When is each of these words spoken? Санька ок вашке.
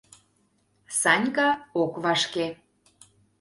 Санька 0.99 1.49
ок 1.81 1.93
вашке. 2.03 2.45